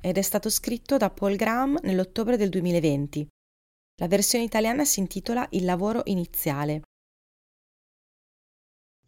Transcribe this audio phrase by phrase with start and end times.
[0.00, 3.26] ed è stato scritto da Paul Graham nell'ottobre del 2020.
[4.00, 6.82] La versione italiana si intitola Il lavoro iniziale.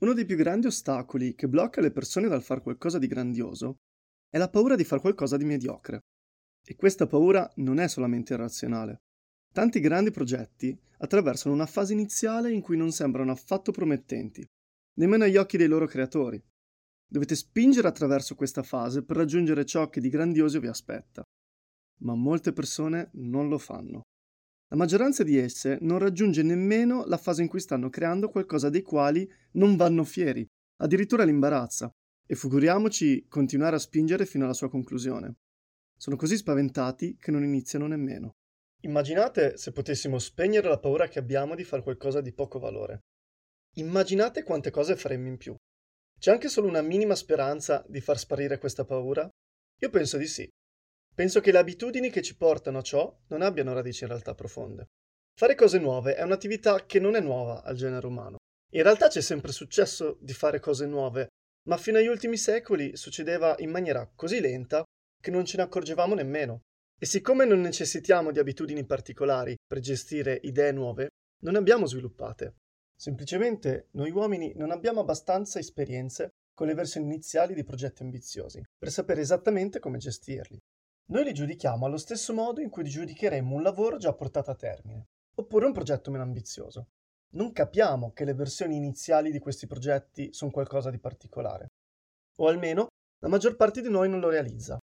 [0.01, 3.77] Uno dei più grandi ostacoli che blocca le persone dal fare qualcosa di grandioso
[4.29, 6.01] è la paura di fare qualcosa di mediocre.
[6.65, 9.03] E questa paura non è solamente irrazionale.
[9.53, 14.45] Tanti grandi progetti attraversano una fase iniziale in cui non sembrano affatto promettenti,
[14.95, 16.43] nemmeno agli occhi dei loro creatori.
[17.13, 21.25] Dovete spingere attraverso questa fase per raggiungere ciò che di grandioso vi aspetta.
[22.03, 24.03] Ma molte persone non lo fanno.
[24.69, 28.83] La maggioranza di esse non raggiunge nemmeno la fase in cui stanno creando qualcosa dei
[28.83, 31.91] quali non vanno fieri, addirittura l'imbarazza,
[32.25, 35.35] e figuriamoci continuare a spingere fino alla sua conclusione.
[35.99, 38.31] Sono così spaventati che non iniziano nemmeno.
[38.83, 43.01] Immaginate se potessimo spegnere la paura che abbiamo di fare qualcosa di poco valore.
[43.79, 45.57] Immaginate quante cose faremmo in più.
[46.21, 49.27] C'è anche solo una minima speranza di far sparire questa paura?
[49.79, 50.47] Io penso di sì.
[51.15, 54.89] Penso che le abitudini che ci portano a ciò non abbiano radici in realtà profonde.
[55.35, 58.37] Fare cose nuove è un'attività che non è nuova al genere umano.
[58.75, 61.29] In realtà c'è sempre successo di fare cose nuove,
[61.69, 64.85] ma fino agli ultimi secoli succedeva in maniera così lenta
[65.19, 66.61] che non ce ne accorgevamo nemmeno.
[66.99, 71.09] E siccome non necessitiamo di abitudini particolari per gestire idee nuove,
[71.45, 72.57] non ne abbiamo sviluppate.
[73.01, 78.91] Semplicemente noi uomini non abbiamo abbastanza esperienze con le versioni iniziali di progetti ambiziosi per
[78.91, 80.61] sapere esattamente come gestirli.
[81.07, 85.07] Noi li giudichiamo allo stesso modo in cui giudicheremmo un lavoro già portato a termine,
[85.37, 86.89] oppure un progetto meno ambizioso.
[87.37, 91.69] Non capiamo che le versioni iniziali di questi progetti sono qualcosa di particolare.
[92.41, 92.89] O almeno
[93.21, 94.79] la maggior parte di noi non lo realizza.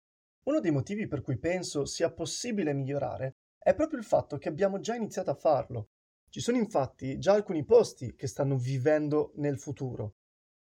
[0.45, 4.79] Uno dei motivi per cui penso sia possibile migliorare è proprio il fatto che abbiamo
[4.79, 5.89] già iniziato a farlo
[6.29, 10.15] ci sono infatti già alcuni posti che stanno vivendo nel futuro.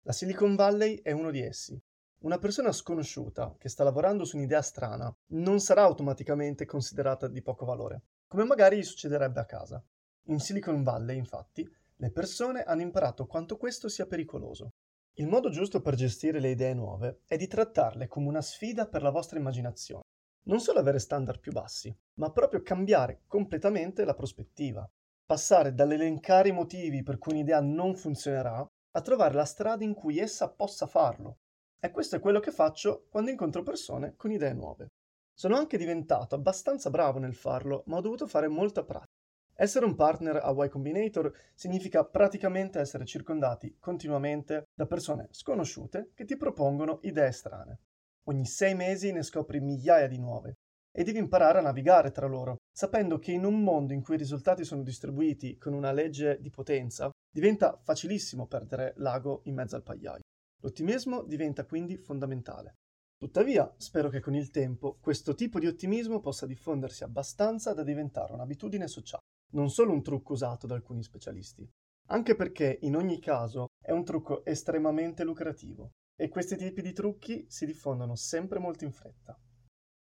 [0.03, 1.79] La Silicon Valley è uno di essi.
[2.19, 7.65] Una persona sconosciuta che sta lavorando su un'idea strana non sarà automaticamente considerata di poco
[7.65, 9.83] valore, come magari gli succederebbe a casa.
[10.27, 14.73] In Silicon Valley, infatti, le persone hanno imparato quanto questo sia pericoloso.
[15.13, 19.01] Il modo giusto per gestire le idee nuove è di trattarle come una sfida per
[19.01, 20.03] la vostra immaginazione.
[20.43, 24.87] Non solo avere standard più bassi, ma proprio cambiare completamente la prospettiva
[25.25, 30.19] passare dall'elencare i motivi per cui un'idea non funzionerà a trovare la strada in cui
[30.19, 31.37] essa possa farlo.
[31.79, 34.87] E questo è quello che faccio quando incontro persone con idee nuove.
[35.33, 39.11] Sono anche diventato abbastanza bravo nel farlo, ma ho dovuto fare molta pratica.
[39.57, 46.25] Essere un partner a Y Combinator significa praticamente essere circondati continuamente da persone sconosciute che
[46.25, 47.79] ti propongono idee strane.
[48.27, 50.55] Ogni sei mesi ne scopri migliaia di nuove
[50.91, 54.17] e devi imparare a navigare tra loro, sapendo che in un mondo in cui i
[54.17, 59.83] risultati sono distribuiti con una legge di potenza, diventa facilissimo perdere l'ago in mezzo al
[59.83, 60.23] pagliaio.
[60.61, 62.73] L'ottimismo diventa quindi fondamentale.
[63.17, 68.33] Tuttavia, spero che con il tempo questo tipo di ottimismo possa diffondersi abbastanza da diventare
[68.33, 71.65] un'abitudine sociale, non solo un trucco usato da alcuni specialisti,
[72.09, 77.45] anche perché in ogni caso è un trucco estremamente lucrativo e questi tipi di trucchi
[77.47, 79.39] si diffondono sempre molto in fretta.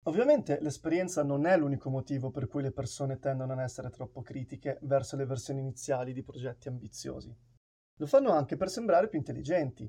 [0.06, 4.78] Ovviamente l'esperienza non è l'unico motivo per cui le persone tendono a essere troppo critiche
[4.82, 7.32] verso le versioni iniziali di progetti ambiziosi.
[7.98, 9.88] Lo fanno anche per sembrare più intelligenti.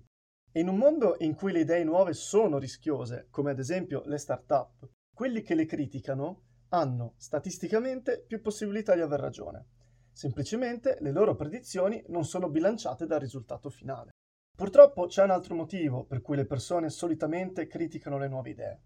[0.52, 4.20] E in un mondo in cui le idee nuove sono rischiose, come ad esempio le
[4.20, 9.66] start-up, quelli che le criticano hanno statisticamente più possibilità di aver ragione.
[10.12, 14.12] Semplicemente le loro predizioni non sono bilanciate dal risultato finale.
[14.56, 18.82] Purtroppo c'è un altro motivo per cui le persone solitamente criticano le nuove idee.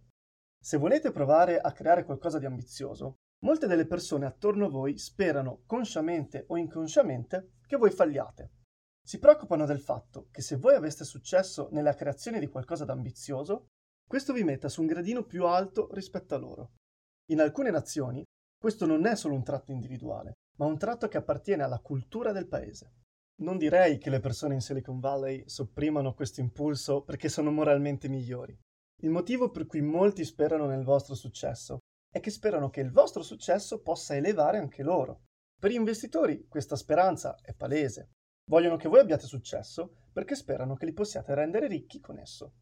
[0.59, 5.61] Se volete provare a creare qualcosa di ambizioso, molte delle persone attorno a voi sperano,
[5.65, 8.51] consciamente o inconsciamente, che voi falliate.
[9.07, 13.67] Si preoccupano del fatto che se voi aveste successo nella creazione di qualcosa d'ambizioso,
[14.05, 16.71] questo vi metta su un gradino più alto rispetto a loro.
[17.31, 18.23] In alcune nazioni,
[18.59, 22.47] questo non è solo un tratto individuale, ma un tratto che appartiene alla cultura del
[22.47, 22.93] paese.
[23.41, 28.57] Non direi che le persone in Silicon Valley sopprimano questo impulso perché sono moralmente migliori.
[29.03, 31.77] Il motivo per cui molti sperano nel vostro successo
[32.09, 35.25] è che sperano che il vostro successo possa elevare anche loro.
[35.59, 38.09] Per gli investitori questa speranza è palese.
[38.49, 42.53] Vogliono che voi abbiate successo perché sperano che li possiate rendere ricchi con esso.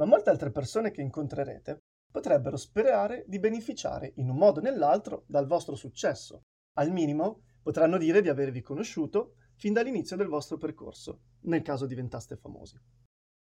[0.00, 1.78] Ma molte altre persone che incontrerete
[2.10, 6.42] potrebbero sperare di beneficiare in un modo o nell'altro dal vostro successo.
[6.76, 12.36] Al minimo potranno dire di avervi conosciuto fin dall'inizio del vostro percorso, nel caso diventaste
[12.36, 12.76] famosi.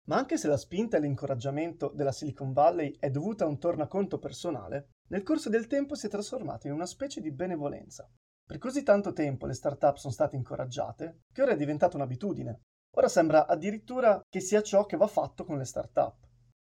[0.08, 4.20] Ma anche se la spinta e l'incoraggiamento della Silicon Valley è dovuta a un tornaconto
[4.20, 8.08] personale, nel corso del tempo si è trasformata in una specie di benevolenza.
[8.46, 12.62] Per così tanto tempo le start-up sono state incoraggiate che ora è diventata un'abitudine.
[12.98, 16.28] Ora sembra addirittura che sia ciò che va fatto con le start-up.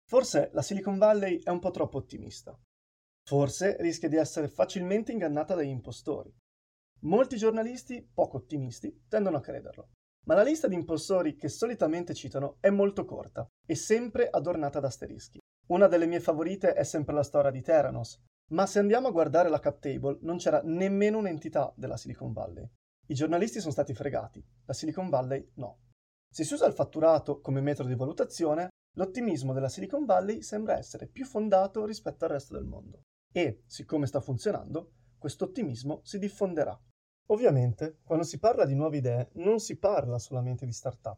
[0.08, 2.56] Forse la Silicon Valley è un po' troppo ottimista.
[3.28, 6.32] Forse rischia di essere facilmente ingannata dagli impostori.
[7.02, 9.90] Molti giornalisti, poco ottimisti, tendono a crederlo.
[10.26, 14.88] Ma la lista di impostori che solitamente citano è molto corta e sempre adornata da
[14.88, 15.40] asterischi.
[15.68, 18.20] Una delle mie favorite è sempre la storia di Theranos,
[18.52, 22.68] ma se andiamo a guardare la cap table non c'era nemmeno un'entità della Silicon Valley.
[23.08, 25.80] I giornalisti sono stati fregati, la Silicon Valley no.
[26.32, 31.08] Se si usa il fatturato come metodo di valutazione, l'ottimismo della Silicon Valley sembra essere
[31.08, 33.02] più fondato rispetto al resto del mondo.
[33.32, 36.80] E, siccome sta funzionando, questo ottimismo si diffonderà.
[37.28, 41.18] Ovviamente, quando si parla di nuove idee, non si parla solamente di start-up.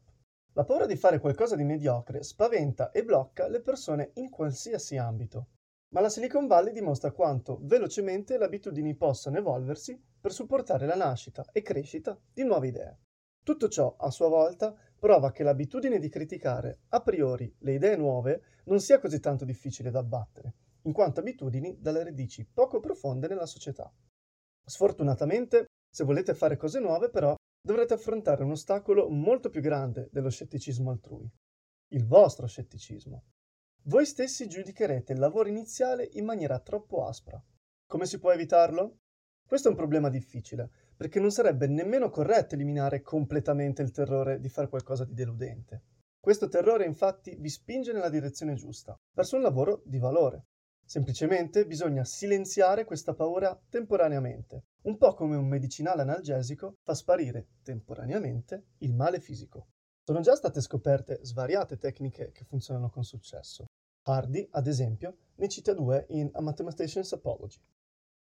[0.54, 5.50] La paura di fare qualcosa di mediocre spaventa e blocca le persone in qualsiasi ambito.
[5.90, 11.46] Ma la Silicon Valley dimostra quanto velocemente le abitudini possano evolversi per supportare la nascita
[11.52, 13.00] e crescita di nuove idee.
[13.44, 18.42] Tutto ciò, a sua volta, prova che l'abitudine di criticare a priori le idee nuove
[18.66, 23.46] non sia così tanto difficile da abbattere, in quanto abitudini dalle radici poco profonde nella
[23.46, 23.90] società.
[24.66, 30.30] Sfortunatamente, se volete fare cose nuove, però, dovrete affrontare un ostacolo molto più grande dello
[30.30, 31.30] scetticismo altrui,
[31.90, 33.24] il vostro scetticismo.
[33.84, 37.42] Voi stessi giudicherete il lavoro iniziale in maniera troppo aspra.
[37.86, 39.00] Come si può evitarlo?
[39.46, 44.50] Questo è un problema difficile, perché non sarebbe nemmeno corretto eliminare completamente il terrore di
[44.50, 45.84] fare qualcosa di deludente.
[46.20, 50.48] Questo terrore infatti vi spinge nella direzione giusta, verso un lavoro di valore.
[50.88, 58.68] Semplicemente bisogna silenziare questa paura temporaneamente, un po' come un medicinale analgesico fa sparire temporaneamente
[58.78, 59.68] il male fisico.
[60.06, 63.66] Sono già state scoperte svariate tecniche che funzionano con successo.
[64.04, 67.60] Hardy, ad esempio, ne cita due in A Mathematician's Apology.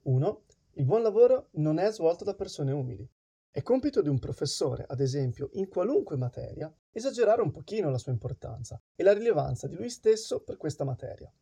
[0.03, 0.43] 1.
[0.73, 3.09] Il buon lavoro non è svolto da persone umili.
[3.49, 8.11] È compito di un professore, ad esempio, in qualunque materia, esagerare un pochino la sua
[8.11, 11.33] importanza e la rilevanza di lui stesso per questa materia.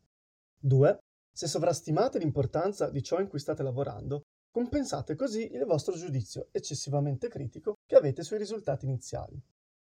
[0.62, 0.98] 2.
[1.32, 7.28] Se sovrastimate l'importanza di ciò in cui state lavorando, compensate così il vostro giudizio eccessivamente
[7.28, 9.40] critico che avete sui risultati iniziali.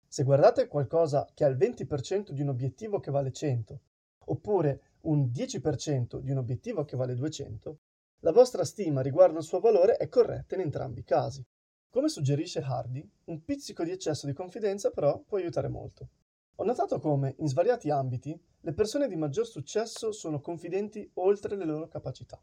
[0.06, 3.80] Se guardate qualcosa che ha il 20% di un obiettivo che vale 100,
[4.26, 7.80] oppure un 10% di un obiettivo che vale 200,
[8.20, 11.46] la vostra stima riguardo il suo valore è corretta in entrambi i casi.
[11.90, 16.10] Come suggerisce Hardy, un pizzico di eccesso di confidenza però può aiutare molto.
[16.58, 21.66] Ho notato come, in svariati ambiti, le persone di maggior successo sono confidenti oltre le
[21.66, 22.42] loro capacità.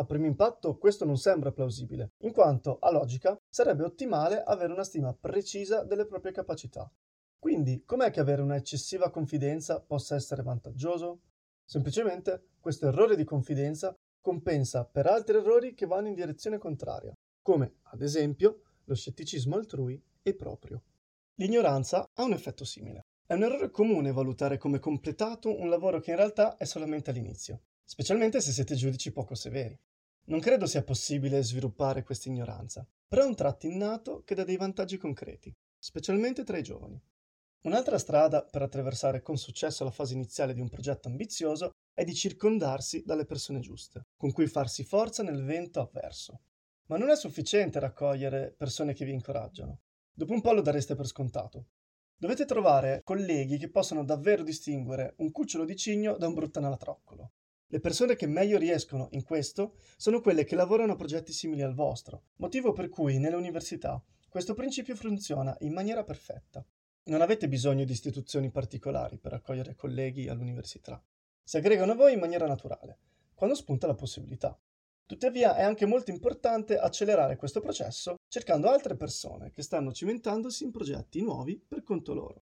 [0.00, 4.82] A primo impatto questo non sembra plausibile, in quanto, a logica, sarebbe ottimale avere una
[4.82, 6.90] stima precisa delle proprie capacità.
[7.38, 11.20] Quindi, com'è che avere una eccessiva confidenza possa essere vantaggioso?
[11.64, 17.76] Semplicemente, questo errore di confidenza compensa per altri errori che vanno in direzione contraria, come,
[17.84, 20.82] ad esempio, lo scetticismo altrui e proprio.
[21.36, 23.02] L'ignoranza ha un effetto simile.
[23.30, 27.60] È un errore comune valutare come completato un lavoro che in realtà è solamente all'inizio,
[27.84, 29.78] specialmente se siete giudici poco severi.
[30.28, 34.56] Non credo sia possibile sviluppare questa ignoranza, però è un tratto innato che dà dei
[34.56, 36.98] vantaggi concreti, specialmente tra i giovani.
[37.64, 42.14] Un'altra strada per attraversare con successo la fase iniziale di un progetto ambizioso è di
[42.14, 46.40] circondarsi dalle persone giuste, con cui farsi forza nel vento avverso.
[46.86, 49.80] Ma non è sufficiente raccogliere persone che vi incoraggiano.
[50.14, 51.66] Dopo un po' lo dareste per scontato.
[52.20, 57.30] Dovete trovare colleghi che possano davvero distinguere un cucciolo di cigno da un bruttanalatroccolo.
[57.68, 61.76] Le persone che meglio riescono in questo sono quelle che lavorano a progetti simili al
[61.76, 66.66] vostro, motivo per cui nelle università questo principio funziona in maniera perfetta.
[67.04, 71.00] Non avete bisogno di istituzioni particolari per accogliere colleghi all'università.
[71.40, 72.98] Si aggregano a voi in maniera naturale,
[73.32, 74.60] quando spunta la possibilità.
[75.08, 80.70] Tuttavia è anche molto importante accelerare questo processo cercando altre persone che stanno cimentandosi in
[80.70, 82.42] progetti nuovi per conto loro.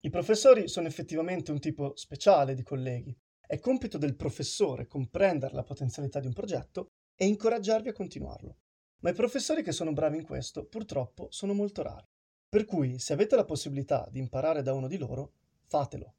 [0.00, 3.16] I professori sono effettivamente un tipo speciale di colleghi.
[3.40, 8.58] È compito del professore comprendere la potenzialità di un progetto e incoraggiarvi a continuarlo.
[9.00, 12.04] Ma i professori che sono bravi in questo purtroppo sono molto rari.
[12.46, 15.32] Per cui se avete la possibilità di imparare da uno di loro,
[15.64, 16.14] fatelo.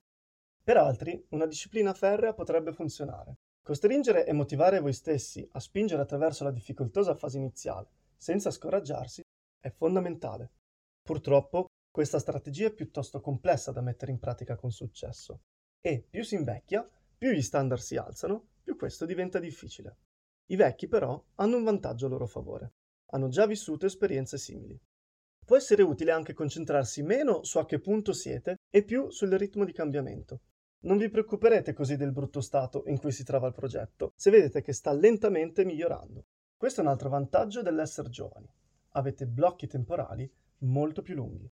[0.64, 6.46] Per altri, una disciplina ferrea potrebbe funzionare, Costringere e motivare voi stessi a spingere attraverso
[6.46, 9.22] la difficoltosa fase iniziale, senza scoraggiarsi,
[9.60, 10.52] è fondamentale.
[11.02, 15.42] Purtroppo, questa strategia è piuttosto complessa da mettere in pratica con successo
[15.82, 19.98] e più si invecchia, più gli standard si alzano, più questo diventa difficile.
[20.46, 22.72] I vecchi però hanno un vantaggio a loro favore.
[23.08, 24.80] hanno già vissuto esperienze simili.
[25.46, 29.66] Può essere utile anche concentrarsi meno su a che punto siete e più sul ritmo
[29.66, 30.40] di cambiamento.
[30.80, 34.62] Non vi preoccuperete così del brutto stato in cui si trova il progetto, se vedete
[34.62, 36.28] che sta lentamente migliorando.
[36.56, 38.48] Questo è un altro vantaggio dell'essere giovani.
[38.92, 41.52] Avete blocchi temporali molto più lunghi.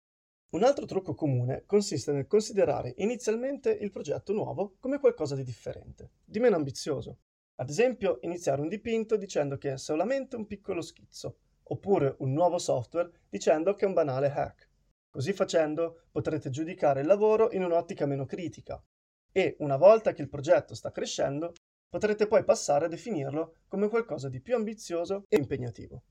[0.49, 6.13] Un altro trucco comune consiste nel considerare inizialmente il progetto nuovo come qualcosa di differente,
[6.25, 7.19] di meno ambizioso.
[7.57, 12.57] Ad esempio, iniziare un dipinto dicendo che è solamente un piccolo schizzo, oppure un nuovo
[12.57, 14.69] software dicendo che è un banale hack.
[15.11, 18.83] Così facendo potrete giudicare il lavoro in un'ottica meno critica
[19.31, 21.53] e, una volta che il progetto sta crescendo,
[21.87, 26.03] potrete poi passare a definirlo come qualcosa di più ambizioso e impegnativo.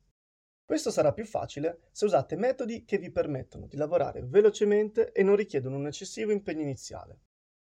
[0.65, 5.35] Questo sarà più facile se usate metodi che vi permettono di lavorare velocemente e non
[5.35, 7.21] richiedono un eccessivo impegno iniziale.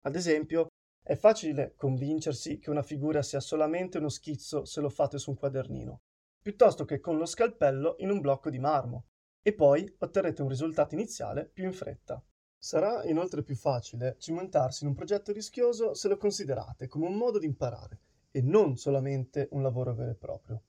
[0.01, 0.67] Ad esempio,
[1.03, 5.37] è facile convincersi che una figura sia solamente uno schizzo se lo fate su un
[5.37, 6.01] quadernino,
[6.41, 9.07] piuttosto che con lo scalpello in un blocco di marmo,
[9.41, 12.23] e poi otterrete un risultato iniziale più in fretta.
[12.63, 17.39] Sarà inoltre più facile cimentarsi in un progetto rischioso se lo considerate come un modo
[17.39, 17.97] di imparare
[18.29, 20.61] e non solamente un lavoro vero e proprio.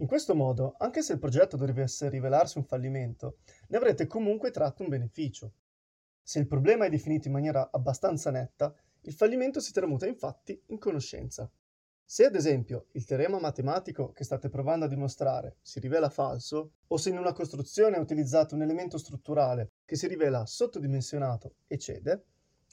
[0.00, 4.82] In questo modo, anche se il progetto dovesse rivelarsi un fallimento, ne avrete comunque tratto
[4.82, 5.54] un beneficio.
[6.22, 10.78] Se il problema è definito in maniera abbastanza netta, il fallimento si tramuta infatti in
[10.78, 11.50] conoscenza.
[12.12, 16.96] Se ad esempio il teorema matematico che state provando a dimostrare si rivela falso, o
[16.96, 22.24] se in una costruzione è utilizzato un elemento strutturale che si rivela sottodimensionato e cede,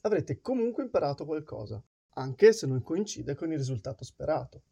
[0.01, 1.79] avrete comunque imparato qualcosa,
[2.15, 4.63] anche se non coincide con il risultato sperato.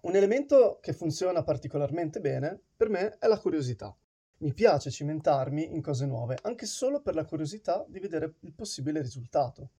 [0.00, 3.96] Un elemento che funziona particolarmente bene per me è la curiosità.
[4.38, 9.00] Mi piace cimentarmi in cose nuove, anche solo per la curiosità di vedere il possibile
[9.00, 9.70] risultato.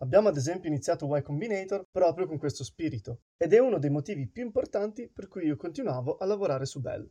[0.00, 4.28] Abbiamo ad esempio iniziato Y Combinator proprio con questo spirito ed è uno dei motivi
[4.28, 7.10] più importanti per cui io continuavo a lavorare su Bell.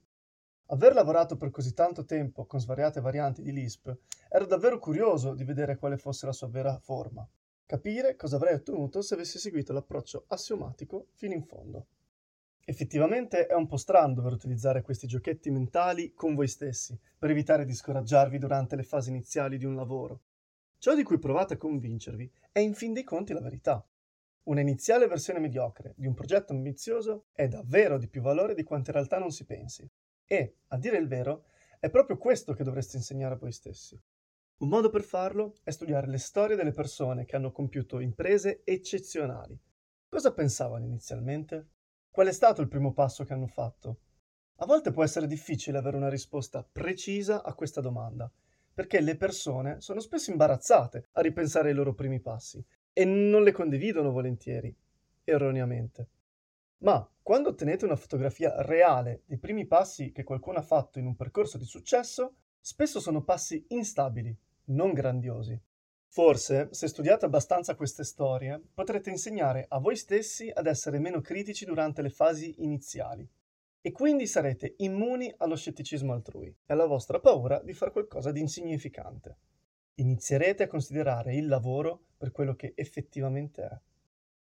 [0.68, 3.94] Aver lavorato per così tanto tempo con svariate varianti di Lisp,
[4.30, 7.28] ero davvero curioso di vedere quale fosse la sua vera forma,
[7.66, 11.88] capire cosa avrei ottenuto se avessi seguito l'approccio assiomatico fino in fondo.
[12.64, 17.66] Effettivamente è un po' strano dover utilizzare questi giochetti mentali con voi stessi per evitare
[17.66, 20.22] di scoraggiarvi durante le fasi iniziali di un lavoro,
[20.80, 23.84] Ciò di cui provate a convincervi è in fin dei conti la verità.
[24.44, 28.92] Una iniziale versione mediocre di un progetto ambizioso è davvero di più valore di quanto
[28.92, 29.90] in realtà non si pensi.
[30.26, 31.46] E, a dire il vero,
[31.80, 34.00] è proprio questo che dovreste insegnare a voi stessi.
[34.58, 39.60] Un modo per farlo è studiare le storie delle persone che hanno compiuto imprese eccezionali.
[40.08, 41.70] Cosa pensavano inizialmente?
[42.10, 44.00] Qual è stato il primo passo che hanno fatto?
[44.58, 48.32] A volte può essere difficile avere una risposta precisa a questa domanda,
[48.78, 53.52] perché le persone sono spesso imbarazzate a ripensare ai loro primi passi e non le
[53.52, 54.72] condividono volentieri,
[55.24, 56.10] erroneamente.
[56.84, 61.16] Ma quando ottenete una fotografia reale dei primi passi che qualcuno ha fatto in un
[61.16, 65.60] percorso di successo, spesso sono passi instabili, non grandiosi.
[66.06, 71.66] Forse, se studiate abbastanza queste storie, potrete insegnare a voi stessi ad essere meno critici
[71.66, 73.28] durante le fasi iniziali
[73.88, 78.42] e quindi sarete immuni allo scetticismo altrui e alla vostra paura di fare qualcosa di
[78.42, 79.38] insignificante.
[80.00, 83.80] Inizierete a considerare il lavoro per quello che effettivamente è.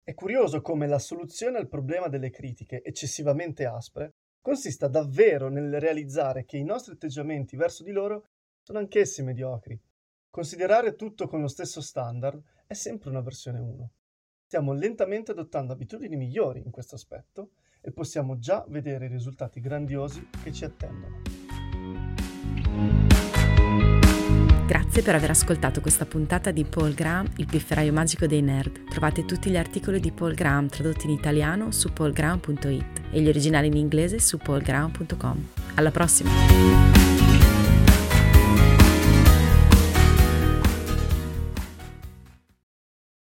[0.04, 6.46] È curioso come la soluzione al problema delle critiche eccessivamente aspre consista davvero nel realizzare
[6.46, 8.28] che i nostri atteggiamenti verso di loro
[8.62, 9.78] sono anch'essi mediocri.
[10.30, 13.92] Considerare tutto con lo stesso standard è sempre una versione 1.
[14.46, 17.50] Stiamo lentamente adottando abitudini migliori in questo aspetto
[17.82, 21.22] e possiamo già vedere i risultati grandiosi che ci attendono.
[24.68, 28.88] Grazie per aver ascoltato questa puntata di Paul Graham, il pifferaio magico dei nerd.
[28.88, 33.66] Trovate tutti gli articoli di Paul Graham tradotti in italiano su paulgraham.it e gli originali
[33.66, 35.48] in inglese su paulgraham.com.
[35.74, 37.15] Alla prossima!